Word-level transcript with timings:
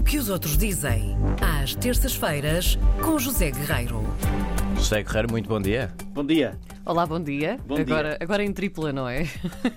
O 0.00 0.02
que 0.02 0.16
os 0.16 0.30
outros 0.30 0.56
dizem, 0.56 1.14
às 1.42 1.74
terças-feiras, 1.74 2.78
com 3.02 3.18
José 3.18 3.50
Guerreiro. 3.50 4.02
José 4.74 5.02
Guerreiro, 5.02 5.30
muito 5.30 5.46
bom 5.46 5.60
dia. 5.60 5.92
Bom 6.14 6.24
dia. 6.24 6.58
Olá, 6.86 7.04
bom 7.04 7.20
dia. 7.20 7.58
Bom 7.66 7.74
dia. 7.74 7.84
agora, 7.84 8.18
agora 8.18 8.42
em 8.42 8.50
tripla, 8.50 8.94
não 8.94 9.06
é? 9.06 9.28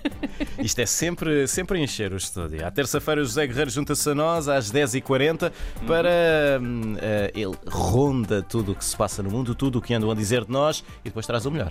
Isto 0.58 0.80
é 0.80 0.86
sempre, 0.86 1.46
sempre 1.46 1.78
encher 1.78 2.10
o 2.10 2.16
estúdio. 2.16 2.66
À 2.66 2.70
terça-feira, 2.70 3.20
o 3.20 3.24
José 3.24 3.46
Guerreiro 3.46 3.70
junta-se 3.70 4.08
a 4.08 4.14
nós 4.14 4.48
às 4.48 4.72
10h40 4.72 5.52
para. 5.86 6.58
hum, 6.58 6.96
eh, 7.02 7.30
ele 7.34 7.54
ronda 7.66 8.40
tudo 8.40 8.72
o 8.72 8.74
que 8.74 8.84
se 8.84 8.96
passa 8.96 9.22
no 9.22 9.30
mundo, 9.30 9.54
tudo 9.54 9.78
o 9.78 9.82
que 9.82 9.92
andam 9.92 10.10
a 10.10 10.14
dizer 10.14 10.46
de 10.46 10.50
nós 10.50 10.82
e 11.02 11.10
depois 11.10 11.26
traz 11.26 11.44
o 11.44 11.50
melhor. 11.50 11.70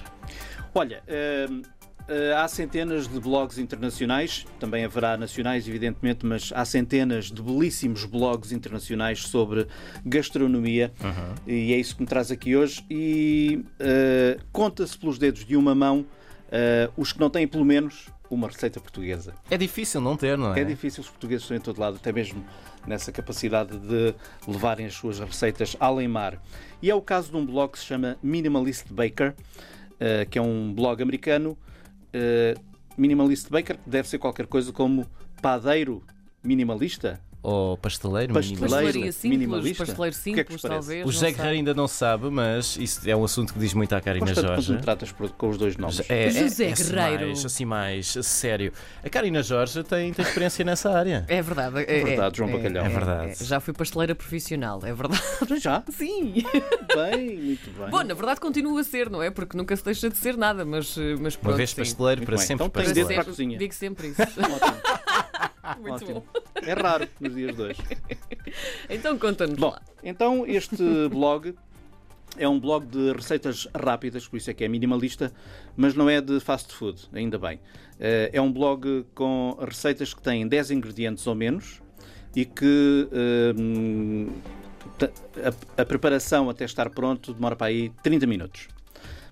Olha, 0.75 1.01
eh, 1.07 1.47
há 2.37 2.47
centenas 2.47 3.07
de 3.07 3.19
blogs 3.19 3.57
internacionais, 3.57 4.45
também 4.59 4.83
haverá 4.83 5.17
nacionais, 5.17 5.67
evidentemente, 5.67 6.25
mas 6.25 6.51
há 6.53 6.65
centenas 6.65 7.31
de 7.31 7.41
belíssimos 7.41 8.05
blogs 8.05 8.51
internacionais 8.51 9.23
sobre 9.23 9.67
gastronomia 10.05 10.91
e 11.47 11.73
é 11.73 11.77
isso 11.77 11.95
que 11.95 12.01
me 12.01 12.07
traz 12.07 12.31
aqui 12.31 12.55
hoje. 12.55 12.85
E 12.89 13.63
eh, 13.79 14.37
conta-se 14.51 14.97
pelos 14.97 15.17
dedos 15.17 15.45
de 15.45 15.55
uma 15.55 15.73
mão 15.73 16.05
eh, 16.51 16.89
os 16.97 17.11
que 17.11 17.19
não 17.19 17.29
têm, 17.29 17.47
pelo 17.47 17.65
menos, 17.65 18.09
uma 18.29 18.47
receita 18.47 18.79
portuguesa. 18.79 19.33
É 19.49 19.57
difícil 19.57 20.01
não 20.01 20.15
ter, 20.15 20.37
não 20.37 20.53
é? 20.53 20.61
É 20.61 20.63
difícil, 20.63 21.01
os 21.01 21.09
portugueses 21.09 21.43
estão 21.43 21.57
em 21.57 21.59
todo 21.59 21.79
lado, 21.79 21.97
até 21.97 22.11
mesmo 22.11 22.43
nessa 22.85 23.11
capacidade 23.11 23.77
de 23.77 24.13
levarem 24.47 24.85
as 24.85 24.93
suas 24.93 25.19
receitas 25.19 25.75
além 25.79 26.07
mar. 26.07 26.41
E 26.81 26.89
é 26.89 26.95
o 26.95 27.01
caso 27.01 27.31
de 27.31 27.37
um 27.37 27.45
blog 27.45 27.71
que 27.71 27.79
se 27.79 27.85
chama 27.85 28.17
Minimalist 28.21 28.91
Baker, 28.91 29.33
eh, 29.99 30.25
que 30.25 30.37
é 30.37 30.41
um 30.41 30.73
blog 30.73 31.01
americano. 31.01 31.57
Eh, 32.13 32.55
Minimalist 32.97 33.49
Baker 33.49 33.77
deve 33.85 34.07
ser 34.07 34.19
qualquer 34.19 34.47
coisa 34.47 34.71
como 34.71 35.07
padeiro 35.41 36.03
minimalista. 36.43 37.19
Ou 37.45 37.75
pasteleiro, 37.77 38.33
Pasteleiro. 38.33 38.63
minimalista. 38.71 39.11
Simples, 39.11 39.23
minimalista. 39.39 39.85
pasteleiro 39.85 40.15
O 40.15 40.23
que 40.23 40.29
é 40.39 40.43
que 40.45 40.53
simples, 40.53 40.61
talvez. 40.61 41.05
O 41.05 41.11
José. 41.11 41.31
Guerreiro 41.33 41.57
ainda 41.57 41.73
não 41.73 41.89
sabe, 41.89 42.29
mas 42.29 42.77
isso 42.77 43.01
é 43.09 43.13
um 43.13 43.25
assunto 43.25 43.51
que 43.53 43.59
diz 43.59 43.73
muito 43.73 43.93
à 43.93 43.99
Karina 43.99 44.25
quando 44.25 44.47
Jorge. 44.47 44.71
me 44.71 44.79
tratas 44.81 45.11
por- 45.11 45.29
com 45.31 45.49
os 45.49 45.57
dois 45.57 45.75
nomes. 45.75 45.99
É, 46.09 46.27
é- 46.27 46.29
José 46.29 46.69
é 46.69 46.71
assim 46.71 46.93
Guerreiro. 46.93 47.25
mais, 47.27 47.45
assim 47.45 47.65
mais 47.65 48.07
sério. 48.21 48.71
A 49.03 49.09
Karina 49.09 49.43
Jorge 49.43 49.83
tem, 49.83 50.13
tem 50.13 50.23
experiência 50.23 50.63
nessa 50.63 50.89
área. 50.97 51.25
É 51.27 51.41
verdade. 51.41 51.79
É, 51.85 52.03
verdade, 52.05 52.37
João 52.37 52.49
Bacalhau. 52.49 52.85
É 52.85 52.89
verdade. 52.89 53.43
Já 53.43 53.59
fui 53.59 53.73
pasteleira 53.73 54.15
profissional, 54.15 54.79
é 54.85 54.93
verdade. 54.93 55.21
Já? 55.59 55.83
Sim. 55.91 56.35
Bem, 56.95 57.37
muito 57.39 57.69
bem. 57.71 57.89
Bom, 57.89 58.03
na 58.03 58.13
verdade 58.13 58.39
continua 58.39 58.79
a 58.79 58.83
ser, 58.85 59.09
não 59.09 59.21
é? 59.21 59.29
Porque 59.29 59.57
nunca 59.57 59.75
se 59.75 59.83
deixa 59.83 60.09
de 60.09 60.15
ser 60.15 60.37
nada, 60.37 60.63
mas, 60.63 60.95
mas 61.19 61.35
pronto. 61.35 61.51
Uma 61.51 61.57
vez 61.57 61.71
sim. 61.71 61.75
pasteleiro, 61.75 62.21
Muito 62.21 62.25
para 62.27 62.37
bem. 62.37 62.45
sempre 62.47 62.63
Então 62.65 62.69
Para 62.69 62.81
dedo 62.83 62.93
pasteleiro. 62.95 63.13
para 63.15 63.21
a 63.21 63.25
cozinha. 63.25 63.57
Digo 63.57 63.73
sempre 63.73 64.07
isso. 64.07 64.21
Ótimo. 64.21 64.77
Muito 65.81 65.93
ótimo. 65.95 66.13
bom. 66.33 66.42
É 66.65 66.73
raro 66.73 67.07
nos 67.19 67.33
dias 67.35 67.55
de 67.55 67.61
hoje. 67.61 67.81
Então 68.89 69.17
conta-nos 69.17 69.57
Bom, 69.57 69.69
lá. 69.71 69.81
então 70.03 70.45
este 70.47 70.75
blog 71.09 71.55
é 72.37 72.47
um 72.47 72.59
blog 72.59 72.85
de 72.87 73.11
receitas 73.13 73.67
rápidas, 73.75 74.27
por 74.27 74.37
isso 74.37 74.49
é 74.49 74.53
que 74.53 74.63
é 74.63 74.67
minimalista, 74.67 75.31
mas 75.77 75.93
não 75.93 76.09
é 76.09 76.19
de 76.19 76.39
fast 76.39 76.73
food, 76.73 77.01
ainda 77.13 77.37
bem. 77.37 77.59
Eh, 77.99 78.31
É 78.33 78.41
um 78.41 78.51
blog 78.51 79.05
com 79.13 79.57
receitas 79.61 80.13
que 80.13 80.21
têm 80.21 80.47
10 80.47 80.71
ingredientes 80.71 81.25
ou 81.27 81.35
menos 81.35 81.81
e 82.35 82.43
que 82.45 83.07
hum, 83.55 84.29
ta- 84.97 85.11
a, 85.77 85.81
a 85.81 85.85
preparação 85.85 86.49
até 86.49 86.65
estar 86.65 86.89
pronto 86.89 87.33
demora 87.33 87.55
para 87.55 87.67
aí 87.67 87.91
30 88.01 88.25
minutos. 88.25 88.67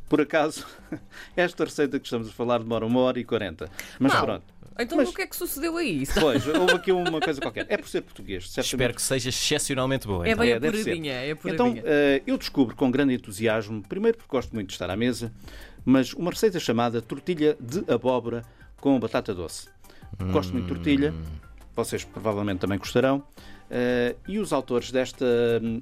Por 0.07 0.21
acaso, 0.21 0.67
esta 1.35 1.63
receita 1.63 1.99
que 1.99 2.05
estamos 2.05 2.27
a 2.27 2.31
falar 2.31 2.59
demora 2.59 2.85
uma 2.85 2.99
hora 2.99 3.19
e 3.19 3.23
40. 3.23 3.67
Mas 3.99 4.13
Não. 4.13 4.21
pronto. 4.21 4.43
Então 4.81 4.97
Mas- 4.97 5.09
o 5.09 5.13
que 5.13 5.21
é 5.21 5.27
que 5.27 5.35
sucedeu 5.35 5.77
aí? 5.77 6.03
Pois, 6.19 6.45
houve 6.47 6.73
aqui 6.73 6.91
uma 6.91 7.19
coisa 7.19 7.39
qualquer. 7.41 7.65
É 7.69 7.77
por 7.77 7.87
ser 7.87 8.01
português, 8.01 8.49
certamente. 8.49 8.73
Espero 8.73 8.93
que 8.95 9.01
seja 9.01 9.29
excepcionalmente 9.29 10.07
boa. 10.07 10.25
É 10.27 10.31
então. 10.31 10.43
bem 10.43 10.53
É, 10.53 10.59
deve 10.59 10.77
ser. 10.77 10.81
apuradinha, 10.91 11.13
é 11.13 11.31
Então, 11.45 11.75
eh, 11.83 12.21
eu 12.25 12.37
descubro 12.37 12.75
com 12.75 12.89
grande 12.91 13.13
entusiasmo, 13.13 13.81
primeiro 13.87 14.17
porque 14.17 14.29
gosto 14.31 14.53
muito 14.53 14.67
de 14.67 14.73
estar 14.73 14.89
à 14.89 14.95
mesa, 14.95 15.31
mas 15.85 16.13
uma 16.13 16.31
receita 16.31 16.59
chamada 16.59 17.01
tortilha 17.01 17.55
de 17.59 17.83
abóbora 17.91 18.43
com 18.79 18.99
batata 18.99 19.33
doce. 19.33 19.67
Gosto 20.31 20.51
muito 20.53 20.67
de 20.67 20.73
tortilha, 20.73 21.13
vocês 21.75 22.03
provavelmente 22.03 22.59
também 22.59 22.77
gostarão. 22.77 23.23
Eh, 23.69 24.15
e 24.27 24.37
os 24.37 24.51
autores 24.51 24.91
desta, 24.91 25.25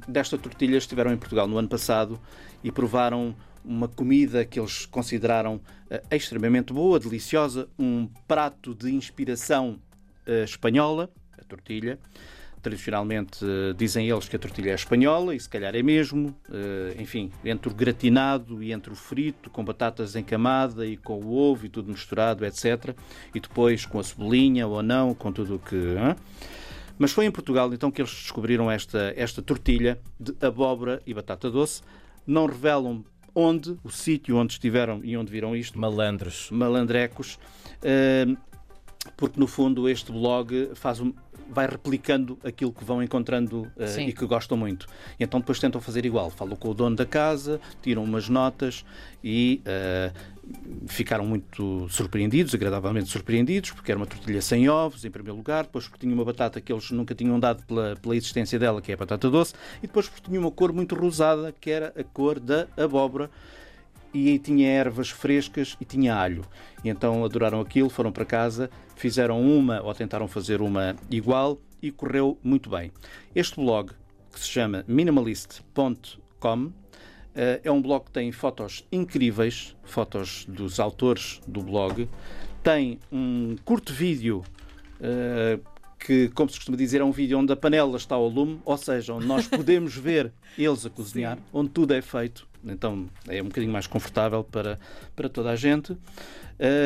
desta 0.08 0.38
tortilha 0.38 0.78
estiveram 0.78 1.12
em 1.12 1.18
Portugal 1.18 1.48
no 1.48 1.58
ano 1.58 1.68
passado 1.68 2.20
e 2.64 2.72
provaram 2.72 3.36
uma 3.64 3.88
comida 3.88 4.46
que 4.46 4.60
eles 4.60 4.86
consideraram 4.86 5.62
eh, 5.90 6.02
extremamente 6.12 6.72
boa, 6.72 7.00
deliciosa, 7.00 7.68
um 7.78 8.08
prato 8.28 8.76
de 8.76 8.94
inspiração 8.94 9.80
eh, 10.26 10.44
espanhola, 10.44 11.10
a 11.38 11.44
tortilha. 11.44 12.00
Tradicionalmente 12.62 13.44
eh, 13.44 13.74
dizem 13.78 14.10
eles 14.10 14.28
que 14.28 14.36
a 14.36 14.40
tortilha 14.40 14.72
é 14.72 14.76
espanhola 14.76 15.34
e 15.36 15.40
se 15.40 15.50
calhar 15.50 15.76
é 15.76 15.82
mesmo. 15.82 16.36
Enfim, 16.98 17.32
entre 17.44 17.72
o 17.72 17.74
gratinado 17.74 18.62
e 18.62 18.72
entre 18.72 18.92
o 18.92 18.96
frito, 18.96 19.50
com 19.50 19.64
batatas 19.64 20.16
em 20.16 20.24
camada 20.24 20.86
e 20.86 20.98
com 20.98 21.20
o 21.20 21.34
ovo 21.34 21.66
e 21.66 21.70
tudo 21.70 21.90
misturado, 21.90 22.46
etc. 22.46 22.96
E 23.34 23.40
depois 23.40 23.86
com 23.86 24.00
a 24.00 24.04
cebolinha 24.04 24.68
ou 24.68 24.84
não, 24.84 25.14
com 25.14 25.32
tudo 25.32 25.56
o 25.56 25.60
que. 25.60 25.76
hã? 25.76 26.16
Mas 27.00 27.14
foi 27.14 27.26
em 27.26 27.32
Portugal 27.32 27.74
então 27.74 27.90
que 27.90 28.02
eles 28.02 28.12
descobriram 28.12 28.70
esta, 28.70 29.14
esta 29.16 29.42
tortilha 29.42 29.98
de 30.20 30.36
abóbora 30.46 31.02
e 31.08 31.14
batata 31.14 31.50
doce. 31.50 31.82
Não 32.28 32.46
revelam 32.46 33.06
onde, 33.40 33.78
o 33.84 33.90
sítio 33.90 34.36
onde 34.38 34.54
estiveram 34.54 35.02
e 35.04 35.16
onde 35.18 35.32
viram 35.32 35.56
isto, 35.56 35.80
Malandros. 35.80 36.50
malandrecos, 36.52 37.40
porque 39.16 39.40
no 39.40 39.48
fundo 39.48 39.88
este 39.88 40.12
blog 40.12 40.72
faz 40.76 41.00
um- 41.00 41.14
vai 41.52 41.66
replicando 41.68 42.38
aquilo 42.44 42.72
que 42.72 42.84
vão 42.84 43.02
encontrando 43.02 43.72
Sim. 43.88 44.06
e 44.08 44.14
que 44.14 44.24
gostam 44.26 44.56
muito. 44.56 44.86
E 45.20 45.24
então 45.24 45.40
depois 45.40 45.58
tentam 45.60 45.82
fazer 45.82 46.06
igual. 46.06 46.30
Falam 46.30 46.56
com 46.56 46.70
o 46.70 46.74
dono 46.76 46.96
da 46.96 47.06
casa, 47.08 47.60
tiram 47.82 48.04
umas 48.04 48.30
notas 48.30 48.86
e 49.24 49.60
eh, 49.66 50.12
ficaram 50.88 51.26
muito 51.26 51.88
surpreendidos, 51.90 52.54
agradavelmente 52.54 53.10
surpreendidos, 53.10 53.72
porque 53.72 53.92
era 53.92 54.00
uma 54.00 54.06
tortilha 54.06 54.42
sem 54.42 54.68
ovos, 54.70 55.06
em 55.06 55.12
primeiro 55.12 55.38
lugar, 55.38 55.64
depois 55.64 55.88
porque 55.88 56.00
tinha 56.02 56.14
uma 56.14 56.26
batata 56.26 56.60
que 56.60 56.72
eles 56.72 56.90
nunca 56.92 57.14
tinham 57.14 57.40
dado 57.40 57.64
pela, 57.66 57.96
pela 57.96 58.16
existência 58.16 58.58
dela, 58.58 58.82
que 58.82 58.92
é 58.92 58.96
a 58.96 58.98
batata 58.98 59.30
doce, 59.30 59.54
e 59.78 59.88
depois 59.88 60.08
porque 60.08 60.28
tinha 60.28 60.40
uma 60.40 60.52
cor 60.52 60.74
muito 60.74 60.96
rosada, 60.96 61.54
que 61.60 61.70
era 61.70 61.94
a 61.98 62.04
cor 62.04 62.40
da 62.40 62.68
abóbora 62.78 63.30
e 64.14 64.40
tinha 64.40 64.68
ervas 64.68 65.10
frescas 65.10 65.78
e 65.80 65.86
tinha 65.86 66.16
alho. 66.16 66.44
E 66.84 66.90
então 66.90 67.24
adoraram 67.24 67.60
aquilo, 67.60 67.90
foram 67.90 68.12
para 68.12 68.26
casa, 68.26 68.70
fizeram 68.96 69.42
uma 69.42 69.82
ou 69.82 69.94
tentaram 69.94 70.28
fazer 70.28 70.62
uma 70.62 70.96
igual 71.10 71.60
e 71.82 71.92
correu 71.92 72.38
muito 72.44 72.70
bem. 72.70 72.92
Este 73.36 73.56
blog, 73.58 73.92
que 74.32 74.40
se 74.40 74.48
chama 74.48 74.84
minimalist.com, 74.88 76.72
é 77.64 77.72
um 77.72 77.82
blog 77.82 78.06
que 78.06 78.12
tem 78.12 78.32
fotos 78.32 78.86
incríveis, 78.92 79.76
fotos 79.84 80.46
dos 80.48 80.80
autores 80.80 81.40
do 81.48 81.62
blog, 81.62 82.10
tem 82.62 83.00
um 83.12 83.56
curto 83.64 83.94
vídeo 83.94 84.44
eh, 85.00 85.60
que, 85.98 86.30
como 86.30 86.50
se 86.50 86.58
costuma 86.58 86.78
dizer, 86.78 87.02
é 87.02 87.04
um 87.04 87.12
vídeo 87.12 87.38
onde 87.38 87.52
a 87.52 87.56
panela 87.56 87.98
está 87.98 88.16
ao 88.16 88.28
lume, 88.28 88.60
ou 88.64 88.78
seja, 88.78 89.14
onde 89.14 89.26
nós 89.26 89.48
podemos 89.48 89.96
ver 89.98 90.32
eles 90.58 90.86
a 90.86 90.90
cozinhar, 90.90 91.38
onde 91.54 91.70
tudo 91.70 91.94
é 91.94 92.02
feito. 92.02 92.48
Então 92.64 93.10
é 93.28 93.42
um 93.42 93.46
bocadinho 93.46 93.72
mais 93.72 93.88
confortável 93.88 94.44
para, 94.44 94.80
para 95.16 95.30
toda 95.30 95.52
a 95.52 95.56
gente. 95.56 95.96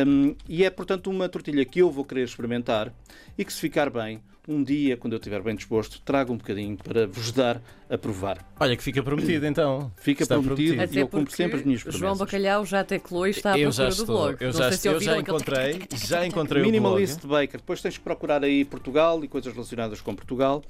Hum, 0.06 0.36
e 0.48 0.64
é, 0.64 0.70
portanto, 0.70 1.10
uma 1.10 1.28
tortilha 1.28 1.66
que 1.66 1.80
eu 1.80 1.90
vou 1.90 2.06
querer 2.06 2.24
experimentar 2.24 2.94
e 3.38 3.44
que, 3.44 3.52
se 3.52 3.60
ficar 3.60 3.90
bem, 3.90 4.22
um 4.48 4.62
dia, 4.64 4.98
quando 4.98 5.14
eu 5.14 5.18
estiver 5.18 5.42
bem 5.42 5.56
disposto, 5.56 6.02
trago 6.02 6.34
um 6.34 6.38
bocadinho 6.38 6.76
para 6.78 7.08
vos 7.08 7.32
dar 7.32 7.62
a 7.90 7.98
provar. 7.98 8.44
Olha 8.60 8.76
que 8.76 8.84
fica 8.84 9.02
prometido 9.02 9.46
então. 9.46 9.92
Fica 9.98 10.24
Está 10.24 10.36
prometido. 10.36 10.74
prometido. 10.76 10.98
e 10.98 11.02
eu 11.02 11.08
cumpro 11.08 11.34
sempre 11.36 11.60
as 11.60 11.66
minhas 11.66 11.82
João 11.82 11.94
promessas. 11.98 12.20
Bacalhau 12.20 12.66
já 12.66 12.84
teclou 12.84 13.28
e 13.28 13.30
está 13.30 13.54
à 13.54 13.60
eu 13.60 13.70
procura 13.70 13.92
já 13.92 13.96
do 13.96 14.02
estou. 14.02 14.06
blog. 14.18 14.38
Eu 14.42 14.48
Não 14.52 14.60
já, 14.60 14.70
sei 14.70 14.78
se 14.78 14.88
eu 14.88 15.00
já 15.00 15.12
aquele 15.12 15.22
encontrei, 15.22 15.82
já 16.06 16.26
encontrei 16.26 16.62
o 16.62 16.66
Minimalist 16.66 17.22
blog. 17.22 17.42
Baker. 17.42 17.60
Depois 17.62 17.82
tens 17.82 17.98
que 17.98 18.04
procurar 18.04 18.44
aí 18.44 18.66
Portugal 18.66 19.24
e 19.24 19.28
coisas 19.28 19.54
relacionadas 19.54 20.02
com 20.02 20.14
Portugal. 20.16 20.62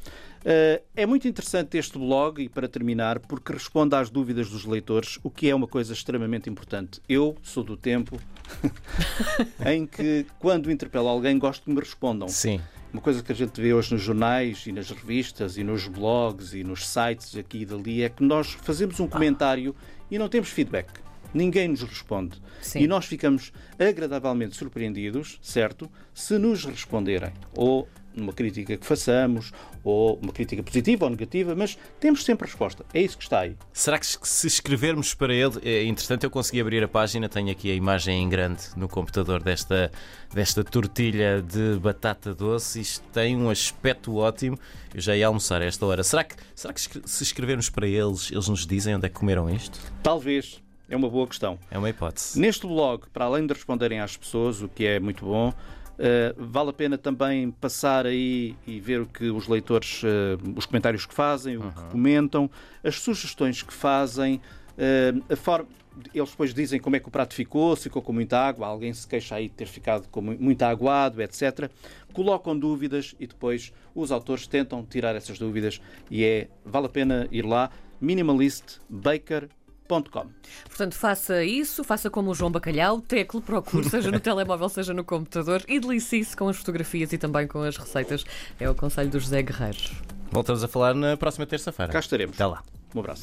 Eh, 0.46 0.82
é 0.96 1.06
muito 1.06 1.28
interessante 1.28 1.78
este 1.78 1.98
blog, 1.98 2.44
e 2.44 2.50
para 2.50 2.68
terminar, 2.68 3.20
porque 3.20 3.54
responde 3.54 3.96
às 3.96 4.10
dúvidas 4.10 4.50
dos 4.50 4.66
leitores, 4.66 5.18
o 5.24 5.30
que 5.32 5.50
é 5.50 5.56
uma 5.56 5.68
coisa 5.68 5.94
extremamente 5.94 6.50
importante. 6.50 7.02
Eu 7.08 7.36
sou 7.42 7.64
do 7.64 7.78
tempo 7.78 8.20
em 9.66 9.86
que, 9.88 10.26
quando 10.40 10.70
interpelo 10.72 11.08
alguém, 11.08 11.40
gosto 11.40 11.64
que 11.64 11.72
me 11.72 11.80
respondam. 11.80 12.28
Sim. 12.28 12.60
Uma 12.94 13.02
coisa 13.02 13.24
que 13.24 13.32
a 13.32 13.36
gente 13.36 13.60
vê 13.60 13.74
hoje 13.74 13.92
nos 13.92 14.04
jornais 14.04 14.68
e 14.68 14.72
nas 14.72 14.92
revistas 14.92 15.58
e 15.58 15.64
nos 15.64 15.88
blogs 15.88 16.54
e 16.54 16.64
nos 16.64 16.88
sites 16.88 17.36
aqui 17.36 17.62
e 17.62 17.66
dali 17.66 18.04
é 18.04 18.10
que 18.10 18.24
nós 18.24 18.52
fazemos 18.52 19.00
um 19.00 19.08
comentário 19.08 19.76
e 20.12 20.20
não 20.20 20.30
temos 20.30 20.50
feedback. 20.50 21.02
Ninguém 21.34 21.70
nos 21.70 21.82
responde. 21.82 22.40
Sim. 22.62 22.82
E 22.82 22.88
nós 22.88 23.06
ficamos 23.06 23.52
agradavelmente 23.80 24.56
surpreendidos, 24.56 25.40
certo? 25.42 25.90
Se 26.14 26.38
nos 26.38 26.66
responderem. 26.66 27.34
Ou 27.58 27.90
numa 28.16 28.34
crítica 28.34 28.78
que 28.78 28.86
façamos, 28.86 29.52
ou 29.84 30.20
uma 30.22 30.32
crítica 30.32 30.62
positiva 30.64 31.06
ou 31.06 31.12
negativa, 31.12 31.56
mas 31.56 31.78
temos 32.00 32.24
sempre 32.24 32.48
resposta. 32.48 32.86
É 32.94 33.02
isso 33.02 33.18
que 33.18 33.24
está 33.24 33.42
aí. 33.42 33.56
Será 33.72 34.00
que 34.00 34.06
se 34.06 34.48
escrevermos 34.48 35.14
para 35.14 35.34
ele, 35.34 35.60
é 35.64 35.84
interessante, 35.84 36.24
eu 36.24 36.30
consegui 36.30 36.62
abrir 36.62 36.84
a 36.84 36.88
página, 36.88 37.28
tenho 37.28 37.52
aqui 37.52 37.72
a 37.72 37.76
imagem 37.76 38.24
em 38.24 38.30
grande 38.30 38.64
no 38.76 38.88
computador 38.88 39.42
desta, 39.42 39.92
desta 40.34 40.64
tortilha 40.64 41.42
de 41.42 41.80
batata 41.80 42.34
doce, 42.34 42.82
isto 42.82 43.04
tem 43.12 43.36
um 43.36 43.50
aspecto 43.50 44.16
ótimo. 44.16 44.58
Eu 44.94 45.02
já 45.02 45.16
ia 45.16 45.28
almoçar 45.28 45.62
a 45.62 45.66
esta 45.66 45.86
hora. 45.86 46.04
Será 46.04 46.24
que, 46.24 46.36
será 46.56 46.74
que 46.74 46.82
se 46.82 47.24
escrevermos 47.24 47.70
para 47.70 47.88
eles, 47.88 48.32
eles 48.32 48.48
nos 48.48 48.66
dizem 48.66 48.96
onde 48.96 49.08
é 49.08 49.10
que 49.10 49.16
comeram 49.16 49.50
isto? 49.50 49.80
Talvez. 50.04 50.62
É 50.90 50.96
uma 50.96 51.10
boa 51.10 51.26
questão. 51.26 51.58
É 51.72 51.78
uma 51.78 51.90
hipótese. 51.90 52.40
Neste 52.40 52.68
blog, 52.68 53.06
para 53.12 53.26
além 53.26 53.48
de 53.48 53.54
responderem 53.54 54.00
às 54.00 54.16
pessoas, 54.16 54.62
o 54.62 54.68
que 54.68 54.86
é 54.86 55.00
muito 55.00 55.26
bom, 55.26 55.52
vale 56.38 56.70
a 56.70 56.74
pena 56.74 56.98
também 56.98 57.52
passar 57.52 58.06
aí 58.06 58.56
e 58.66 58.80
ver 58.80 59.02
o 59.02 59.06
que 59.06 59.30
os 59.30 59.48
leitores, 59.48 60.04
uh, 60.04 60.08
os 60.56 60.66
comentários 60.66 61.06
que 61.06 61.14
fazem, 61.14 61.58
o 61.58 61.72
que 61.72 61.84
comentam, 61.92 62.50
as 62.84 63.00
sugestões 63.00 63.62
que 63.62 63.74
fazem, 63.74 64.42
uh, 64.78 65.24
a 65.32 65.36
forma. 65.36 65.68
Eles 66.12 66.32
depois 66.32 66.56
dizem 66.56 66.80
como 66.80 66.96
é 66.96 67.00
que 67.00 67.08
o 67.08 67.12
prato 67.12 67.36
ficou, 67.36 67.76
se 67.76 67.84
ficou 67.84 68.02
com 68.02 68.12
muita 68.12 68.40
água, 68.40 68.66
alguém 68.66 68.92
se 68.92 69.08
queixa 69.08 69.36
aí 69.36 69.48
de 69.48 69.54
ter 69.54 69.68
ficado 69.68 70.08
com 70.10 70.22
muito 70.22 70.64
aguado, 70.64 71.22
etc. 71.22 71.70
Colocam 72.14 72.58
dúvidas 72.58 73.14
e 73.20 73.28
depois 73.28 73.72
os 73.94 74.12
autores 74.12 74.48
tentam 74.48 74.84
tirar 74.84 75.16
essas 75.16 75.38
dúvidas 75.38 75.80
e 76.10 76.24
é 76.24 76.48
vale 76.66 76.88
a 76.88 76.90
pena 76.90 77.28
ir 77.32 77.46
lá 77.46 77.70
Portanto, 80.66 80.96
faça 80.96 81.44
isso, 81.44 81.84
faça 81.84 82.10
como 82.10 82.32
o 82.32 82.36
João 82.36 82.52
Bacalhau, 82.52 83.02
tecle, 83.02 83.42
procure, 83.42 83.90
seja 83.90 84.12
no 84.12 84.20
telemóvel, 84.22 84.70
seja 84.70 84.94
no 84.94 85.04
computador 85.04 85.64
e 85.68 85.80
delicie-se 85.80 86.36
com 86.36 86.48
as 86.48 86.58
fotografias 86.58 87.14
e 87.14 87.18
também 87.18 87.48
com 87.48 87.62
as 87.62 87.78
receitas. 87.78 88.24
É 88.60 88.70
o 88.70 88.76
conselho 88.76 89.10
do 89.10 89.20
José 89.20 89.42
Guerreiros. 89.42 89.92
Voltamos 90.32 90.64
a 90.64 90.68
falar 90.68 90.96
na 90.96 91.16
próxima 91.16 91.46
terça-feira. 91.46 91.92
Cá 91.92 92.00
estaremos. 92.00 92.36
Até 92.36 92.46
lá. 92.46 92.64
Um 92.96 93.00
abraço. 93.00 93.22